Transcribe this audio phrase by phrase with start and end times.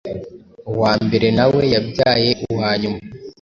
[0.71, 2.99] Uwambere nawe yabyaye uwanyuma.